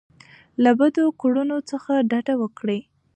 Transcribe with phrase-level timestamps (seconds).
[0.63, 2.79] له بدو کړنو څخه ډډه وکړئ.